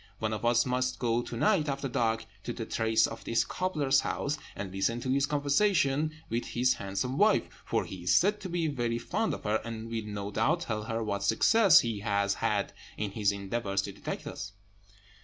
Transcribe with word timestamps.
One 0.17 0.33
of 0.33 0.43
us 0.43 0.65
must 0.65 0.97
go 0.97 1.21
to 1.21 1.37
night, 1.37 1.69
after 1.69 1.87
dark, 1.87 2.25
to 2.45 2.53
the 2.53 2.65
terrace 2.65 3.05
of 3.05 3.23
this 3.23 3.45
cobbler's 3.45 3.99
house, 3.99 4.35
and 4.55 4.71
listen 4.73 4.99
to 5.01 5.11
his 5.11 5.27
conversation 5.27 6.11
with 6.27 6.43
his 6.45 6.73
handsome 6.73 7.19
wife; 7.19 7.43
for 7.63 7.85
he 7.85 8.05
is 8.05 8.15
said 8.15 8.39
to 8.41 8.49
be 8.49 8.65
very 8.65 8.97
fond 8.97 9.31
of 9.35 9.43
her, 9.43 9.61
and 9.63 9.91
will, 9.91 10.07
no 10.07 10.31
doubt, 10.31 10.61
tell 10.61 10.85
her 10.85 11.03
what 11.03 11.21
success 11.23 11.81
he 11.81 11.99
has 11.99 12.33
had 12.33 12.73
in 12.97 13.11
his 13.11 13.31
endeavours 13.31 13.83
to 13.83 13.91
detect 13.91 14.25
us." 14.25 14.53